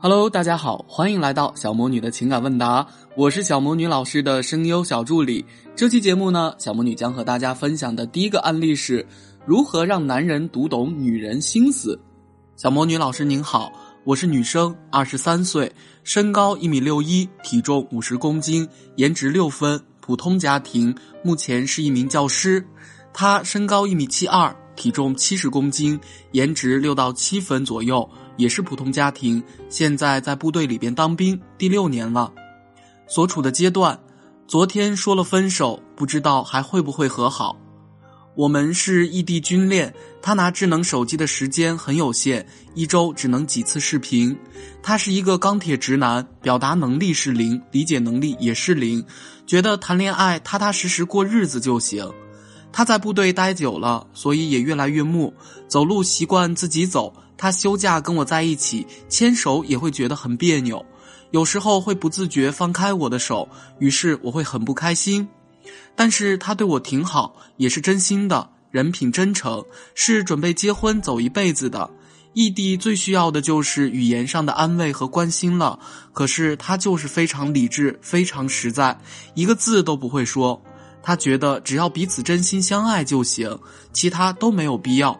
[0.00, 5.44] Hello，大家好，欢迎来到小魔女的情感问答，我是小魔女老师的声优小助理。
[5.74, 9.04] 这期节目呢，小魔女将和大家分享的第一个案例是
[9.44, 12.00] 如何让男人读懂女人心思。
[12.56, 13.72] 小魔女老师您好，
[14.04, 15.70] 我是女生，二十三岁，
[16.04, 20.94] 身高一米六一，体重五十公斤，颜值六分，普通家庭，
[21.24, 22.64] 目前是一名教师。
[23.12, 25.98] 他身高一米七二，体重七十公斤，
[26.30, 28.08] 颜值六到七分左右。
[28.38, 32.32] 也是普通家庭，现在在部队里边当兵第六年了。
[33.06, 33.98] 所处的阶段，
[34.46, 37.58] 昨天说了分手，不知道还会不会和好。
[38.36, 39.92] 我们是异地军恋，
[40.22, 44.38] 他拿智能手机的时间很有限，一周只能几次视频。
[44.80, 49.04] 他是一个钢铁直男，表达能力是零，理解能力也是零，
[49.44, 52.08] 觉得谈恋爱踏踏实实过日子就行。
[52.70, 55.34] 他在部队待久了，所以也越来越木，
[55.66, 57.12] 走路习惯自己走。
[57.38, 60.84] 他休假跟我在一起，牵手也会觉得很别扭，
[61.30, 65.26] 有时候会不自觉放开我的手，于是我会很不开心。
[65.94, 71.88] 但是他对我挺好，也是真心的，人品真诚，是准备结婚走一辈子的。
[72.34, 75.78] 异地最需要的就是语言上的安慰和关心了，
[76.12, 78.96] 可是他就是非常理智，非常实在，
[79.34, 80.60] 一个字都不会说。
[81.02, 83.58] 他觉得只要彼此真心相爱就行，
[83.92, 85.18] 其他都没有必要。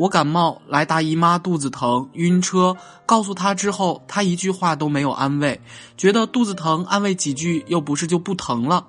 [0.00, 2.74] 我感冒来大姨妈，肚子疼，晕车。
[3.04, 5.60] 告诉他之后，他一句话都没有安慰，
[5.94, 8.86] 觉得肚子疼，安慰几句又不是就不疼了。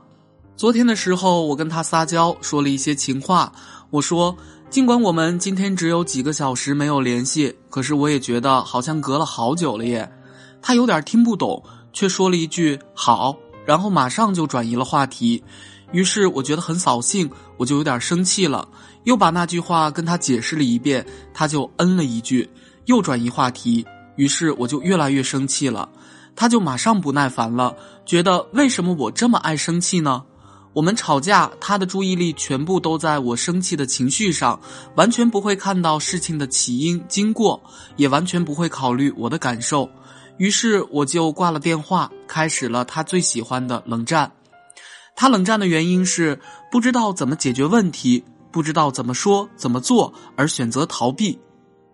[0.56, 3.52] 昨天的时候，我跟他撒娇，说了一些情话。
[3.90, 4.34] 我说，
[4.70, 10.10] 尽管我们今天只有几个小时没有联系，可是我也觉得好像隔了好久了耶。
[10.62, 15.44] 他有点听不懂，却说了一句好，然后马上就转移了话题。
[15.92, 18.68] 于是我觉得很扫兴，我就有点生气了，
[19.04, 22.50] 又把那句话跟他解释了一遍，他就嗯了一句，
[22.86, 23.86] 又转移话题。
[24.16, 25.90] 于是我就越来越生气了，
[26.36, 27.76] 他就马上不耐烦了，
[28.06, 30.24] 觉得为什么我这么爱生气呢？
[30.74, 34.58] 我们吵架，他的注意力全部都在我生气的情绪上，
[34.96, 37.62] 完全不会看到事情的起因经过，
[37.98, 39.90] 也完全不会考虑我的感受。
[40.38, 44.32] 于是我就挂了电话，开始了他最喜欢的冷战。
[45.22, 46.40] 他冷战的原因是
[46.72, 51.40] 不知道怎么解决问题，不知道怎么说怎么做，而选择逃避。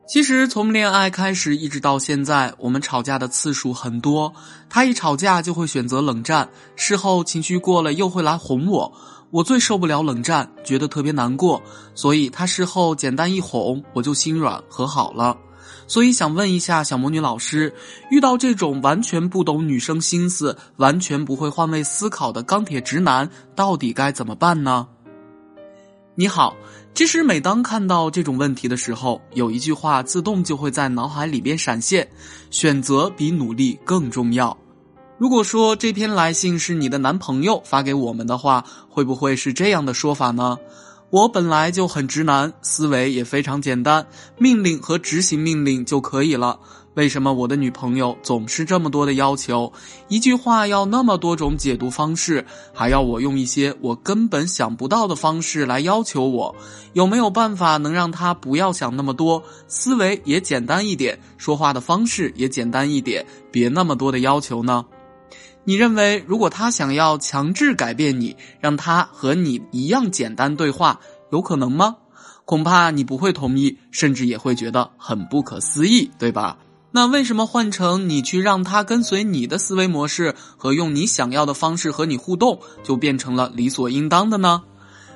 [0.07, 4.33] 其实从恋爱开始一直到现在，我们吵架的次数很多。
[4.69, 8.93] 他一吵架就会选择冷战，事后情绪过了又会来哄我。
[9.29, 11.61] 我最受不了冷战，觉得特别难过，
[11.95, 15.37] 所以他事后简单一哄，我就心软和好了。
[15.87, 17.73] 所以想问一下小魔女老师，
[18.11, 24.87] 遇到这种完全不懂女生心思、完全不会换位思考的钢铁直男，到底该怎么办呢？
[26.13, 26.55] 你好，
[26.93, 32.07] 其实每当看到这种问题的时候，有一句话自动就会在脑海里边闪现：
[32.49, 34.57] 选择比努力更重要。
[35.19, 40.57] 如果说这篇来信是你的男朋友发给我们的话，会不会是这样的说法呢？
[41.09, 44.05] 我本来就很直男，思维也非常简单，
[44.37, 46.59] 命令和执行命令就可以了。
[46.95, 49.71] 为什么我的女朋友总是这么多的要求？
[50.09, 56.53] 一句话要那么多种解读方式，还要我用一些我根本想不到的方式来要求我？
[56.93, 64.83] 有没有办法能让她不要想那么多，思维也简单一点，说话的方式也简单一点，别那么多的要求呢？
[65.69, 71.97] 你认为，如果他想要强制改变你，让他和你一样简单对话，有可能吗？
[72.45, 76.57] 恐怕你不会同意，甚至也会觉得很不可思议，对吧？
[76.91, 84.63] 那为什么换成你去让他跟随你的思维模式和用你想要的方式和你互动，就变成了理所应当的呢？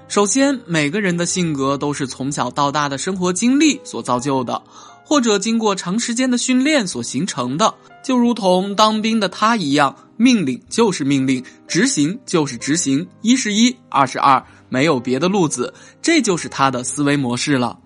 [0.10, 4.62] 首先，每个人的性格都是从小到大的生活经历所造就的。
[5.04, 7.74] 或者经过长时间的训练所形成的，
[8.12, 17.80] 就如同当兵的他一样，命令就是命令，执行就是执行，一是一，二是二，没有别的路子，这就是他的思维模式了。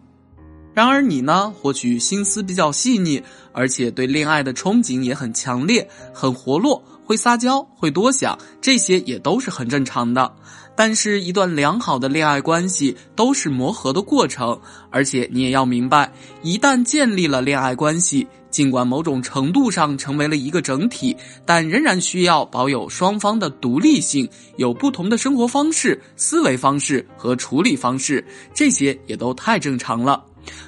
[0.73, 1.53] 然而你呢？
[1.61, 3.21] 或许心思比较细腻，
[3.51, 10.33] 而且对恋爱的憧憬也很强烈，很活络，会撒娇，会多想，这些也都是很正常的。
[10.75, 14.59] 但是，一段良好的恋爱关系都是磨合的过程，
[14.89, 16.11] 而且你也要明白，
[16.41, 21.13] 一旦建立了恋爱关系，尽管某种程度上成为了一个整体，
[21.45, 30.23] 但仍然需要保有双方的独立性，有不同的生活方式、思维方式和处理方式，这些也都太正常了。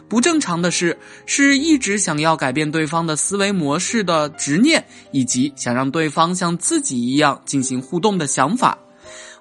[0.09, 8.77] 不正常的是，是一直想要改变对方的思维模式的执念，以及想让对方像自己一样进行互动的想法。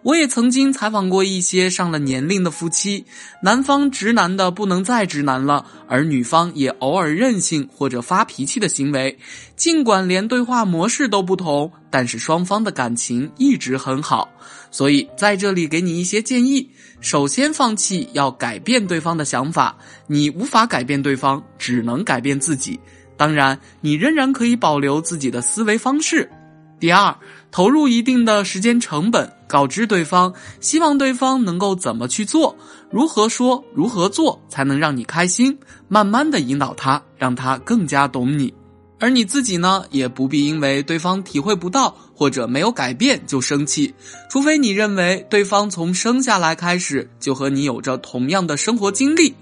[0.02, 3.04] 我也曾经采访过一些上了年龄的夫妻，
[3.42, 9.18] 男方直男的不能再直男了，而女方也偶尔任性或者发脾气的行为。
[9.56, 14.30] 尽管连对话模式都不同，但是双方的感情一直很好。
[14.70, 16.70] 所以在这里给你一些建议：
[17.00, 19.76] 首先，放弃要改变对方的想法，
[20.06, 22.78] 你无法改变对方，只能改变自己。
[23.16, 26.30] 当然，你仍然可以保留自己的思维方式。
[26.78, 27.16] 第二，
[27.50, 32.56] 投入一定的时间成本，告知对方，希望对方能够怎么去做，
[32.90, 35.58] 如何说，如何做才能让你开心，
[35.88, 38.52] 慢慢的引导他，让他更加懂你。
[38.98, 43.94] 而你自己呢，也不必因为对方体会不到或者没有改变就生气，
[44.30, 49.34] 除非你认为对方从生下来开始就和你有着同样的生活经历。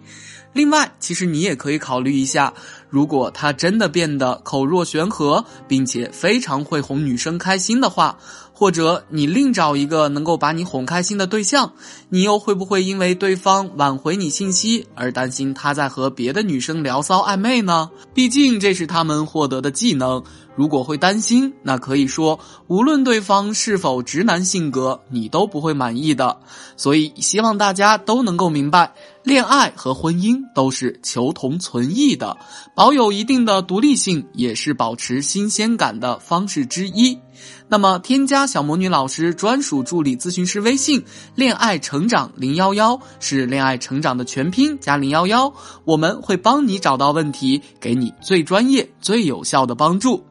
[0.54, 2.54] 另外，其实你也可以考虑一下，
[2.88, 8.16] 如果他真的变得口若悬河，并且非常会哄女生开心的话，
[8.52, 11.72] 或者你另找一个能够把你哄开心的对象，
[12.08, 17.90] 你又会不会因为对方挽回你信息而担心他在和别的女生聊骚暧昧呢？
[18.14, 20.22] 毕竟这是他们获得的技能。
[20.56, 26.38] 如果会担心，那可以说，无论对方是否直男性格，你都不会满意的。
[26.76, 28.94] 所以，希望大家都能够明白，
[29.24, 32.36] 恋爱和婚姻都是求同存异的，
[32.74, 37.18] 保有一定的独立性也是保持新鲜感的方式之一。
[37.66, 41.02] 那么，添加小魔女老师专属助理咨询师微信
[41.34, 45.50] “恋爱成长零幺幺”，是恋爱成长的全拼加零幺幺，
[45.86, 50.22] 我们会帮你找到问题，给你最专业、最有效的帮助。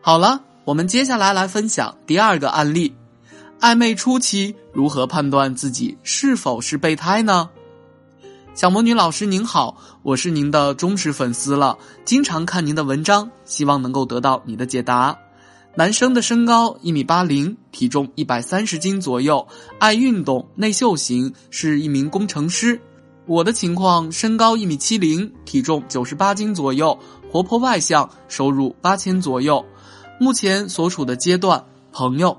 [0.00, 2.94] 好了，我们接下来来分享第二个案例：
[3.58, 7.50] 暧昧初期如何判断自己是否是备胎呢？
[8.52, 15.16] 小魔女老师您好，我是您的忠实粉丝了，经常看您的文章，希望能够得到你的解答。
[15.76, 19.46] 男生的身高一米八零，体重一百三十斤左右，
[19.78, 22.78] 爱运动，内秀型，是一名工程师。
[23.24, 26.98] 我的情况，身高一米七零，体重九十八斤左右，
[27.30, 29.64] 活泼外向，收入八千左右。
[30.18, 32.36] 目前所处的阶段，朋友，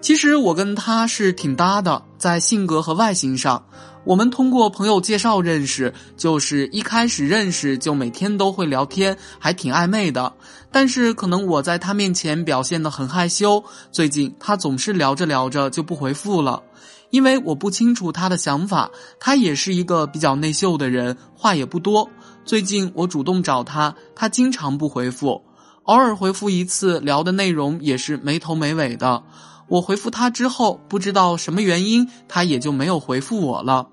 [0.00, 3.64] 其实我跟他是挺搭的，在性格和外形上，
[4.04, 10.30] 我们通过朋友介绍认识，就是一开始认识就每天都会聊天，还挺暧昧的。
[10.70, 16.62] 但是可能我在他面前表现的很害羞，最近他总是聊着聊着就不回复了，
[17.10, 22.10] 因为我不清楚他的想法，他也是一个比较内秀的人，话也不多。
[22.44, 25.42] 最近我主动找他，他经常不回复。
[25.84, 29.22] 偶尔回复一次，聊的内容也是没头没尾的。
[29.66, 33.88] 我回复他之后，不知道什么原因，他也就没有回复我了。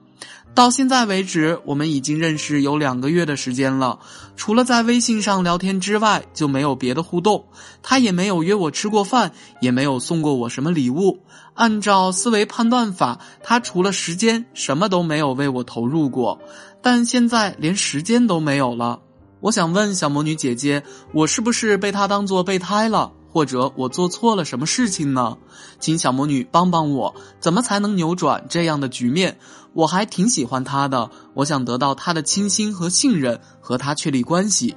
[0.53, 3.99] 到现在为止，我们已经认识有两个月的时间了，
[4.35, 7.45] 除了在微信上聊天之外，就没有别的互动。
[7.81, 9.31] 他也没有约我吃过饭，
[9.61, 11.23] 也没有送过我什么礼物。
[11.53, 16.39] 按照思维判断法，他除了时间，什么都没有为我投入过。
[16.81, 18.99] 但现在连时间都没有了。
[19.39, 20.83] 我想问小魔女姐姐，
[21.13, 25.37] 我是不是被他当做备胎了，或者我做错了什么事情呢？
[25.79, 29.37] 请小魔女帮帮我，怎么才能扭转这样的局面？
[29.73, 34.75] 我还挺喜欢他的，我想得到他的倾心和信任，和他确立关系。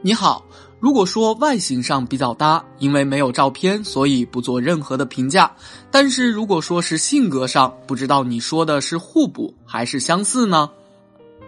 [0.00, 0.44] 你好，
[0.80, 5.50] 如果说外形上比较搭，因为没有照片，所以不做任何的评价。
[5.90, 10.70] 但是如果说是性格上，不知道你说的是互补还是相似呢？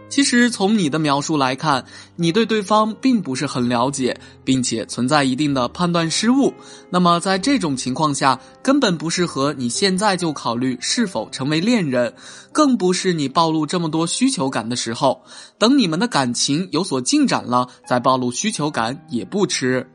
[0.09, 1.85] 其实从你的描述来看，
[2.17, 6.53] 你对对方并不是很了解，并且存在一定的判断失误。
[6.91, 12.13] 那么在这种情况下，根本不适合你现在就考虑是否成为恋人，
[12.53, 15.23] 更不是你暴露这么多需求感的时候。
[15.59, 19.87] 等你们的感情有所进展了，再暴露需求感也不迟。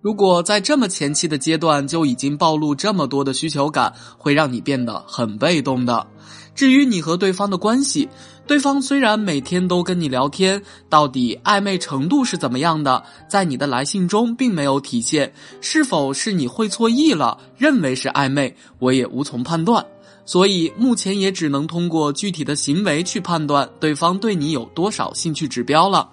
[0.00, 6.06] 如果在这么前期的阶段就已经暴露这么多的需求感，会让你变得很被动的。
[6.54, 8.08] 至于你和对方的关系，
[8.50, 15.32] 对方虽然每天都跟你聊天，到底暧昧程度是怎么样的，在你的来信中并没有体现。
[15.60, 19.86] 是否是你会错意了，认为是暧昧，我也无从判断。
[20.26, 26.10] 所以目前也只能通过具体的行为去判断对方对你有多少兴趣指标了。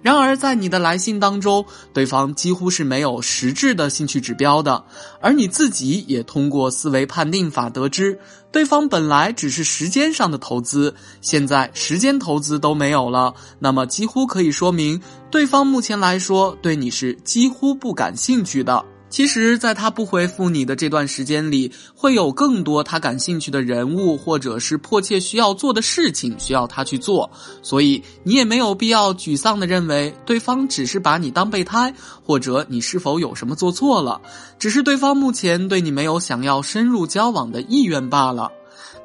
[0.00, 4.84] 然而，在你的来信当中，对方几乎是没有实质的兴趣指标的，
[5.20, 8.18] 而你自己也通过思维判定法得知，
[8.52, 18.84] 对方本来只是时间上的投资，现在时间投资都没有了，那么几乎可以说明，对方目前来说对你是几乎不感兴趣的。
[19.10, 27.30] 其实，在他不回复你的这段时间里，会有更多他感兴趣的人物，或者是迫切需要做的事情需要他去做。
[27.62, 34.20] 所以，你也没有必要沮丧的认为对方只是把你当备胎，或者你是否有什么做错了，
[34.58, 38.52] 只是对方目前对你没有想要深入交往的意愿罢了。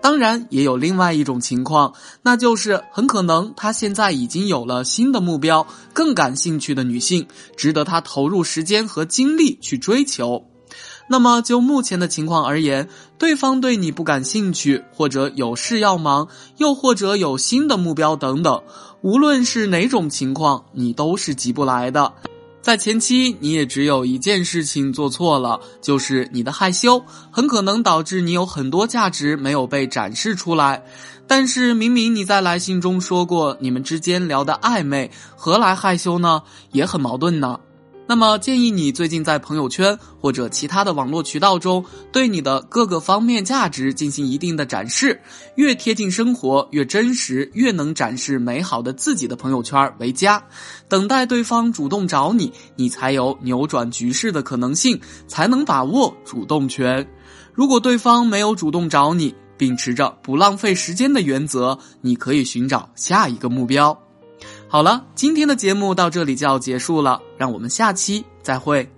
[0.02, 10.46] 当然，也有另外一种情况，那就是很可能他现在已经有了新的目标，更感兴趣的女性，值得他投入时间和精力去追求。
[11.10, 12.88] 那么，就目前的情况而言，
[13.18, 16.28] 对方对你不感兴趣，或者有事要忙，
[16.58, 18.64] 又或者有新的目标等等，
[19.02, 22.14] 无论是哪种情况，你都是急不来的。
[22.64, 30.82] 在前期，你也只有一件事情做错了，就是你的害羞，很可能导致你有很多价值没有被展示出来。
[31.28, 36.42] 但是，明明你在来信中说过你们之间聊的暧昧，何来害羞呢？
[36.72, 37.60] 也很矛盾呢。
[38.06, 45.20] 那么建议你最近在朋友圈或者其他的网络渠道中，对你的各个方面价值进行一定的展示，
[45.56, 50.44] 越贴近生活、越真实、越能展示美好的自己的朋友圈为佳。
[50.90, 57.08] 等待对方主动找你，你才有扭转局势的可能性，才能把握主动权。
[57.54, 63.98] 如果对方没有主动找你，秉持着不浪费时间的原则，你可以寻找下一个目标。
[64.74, 68.90] 好了，今天的节目到这里就要结束了，让我们下期再会。